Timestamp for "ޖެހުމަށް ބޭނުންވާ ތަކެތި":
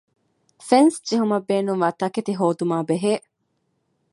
1.07-2.33